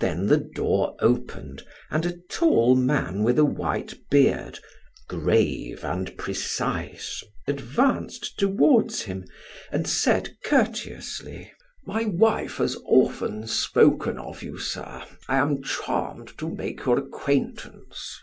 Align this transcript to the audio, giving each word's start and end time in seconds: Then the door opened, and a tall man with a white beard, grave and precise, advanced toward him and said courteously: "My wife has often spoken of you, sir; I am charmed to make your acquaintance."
Then 0.00 0.26
the 0.26 0.38
door 0.38 0.96
opened, 0.98 1.62
and 1.88 2.04
a 2.04 2.16
tall 2.28 2.74
man 2.74 3.22
with 3.22 3.38
a 3.38 3.44
white 3.44 3.94
beard, 4.10 4.58
grave 5.08 5.84
and 5.84 6.18
precise, 6.18 7.22
advanced 7.46 8.36
toward 8.40 8.90
him 8.92 9.24
and 9.70 9.86
said 9.86 10.36
courteously: 10.44 11.52
"My 11.86 12.06
wife 12.06 12.56
has 12.56 12.76
often 12.84 13.46
spoken 13.46 14.18
of 14.18 14.42
you, 14.42 14.58
sir; 14.58 15.04
I 15.28 15.36
am 15.36 15.62
charmed 15.62 16.36
to 16.38 16.48
make 16.52 16.84
your 16.84 16.98
acquaintance." 16.98 18.18